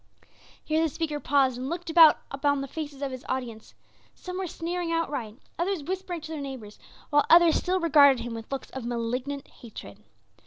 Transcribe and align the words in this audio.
'"Here 0.65 0.81
the 0.81 0.89
speaker 0.89 1.19
paused 1.19 1.59
and 1.59 1.69
looked 1.69 1.91
about 1.91 2.21
upon 2.31 2.61
the 2.61 2.67
faces 2.67 3.03
of 3.03 3.11
his 3.11 3.23
audience; 3.29 3.75
some 4.15 4.39
were 4.39 4.47
sneering 4.47 4.91
outright, 4.91 5.37
others 5.59 5.83
whispering 5.83 6.21
to 6.21 6.31
their 6.31 6.41
neighbors, 6.41 6.79
while 7.11 7.27
others 7.29 7.57
still 7.57 7.79
regarded 7.79 8.23
him 8.23 8.33
with 8.33 8.51
looks 8.51 8.71
of 8.71 8.83
malignant 8.83 9.47
hatred. 9.47 10.01